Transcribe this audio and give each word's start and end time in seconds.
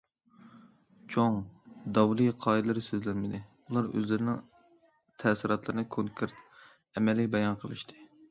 چوڭ 1.15 1.35
داۋلى- 1.97 2.29
قائىدىلەر 2.45 2.79
سۆزلەنمىدى، 2.85 3.41
ئۇلار 3.43 3.91
ئۆزلىرىنىڭ 3.91 4.41
تەسىراتلىرىنى 5.25 5.87
كونكرېت، 5.97 6.41
ئەمەلىي 6.41 7.33
بايان 7.37 7.63
قىلىشتى. 7.65 8.03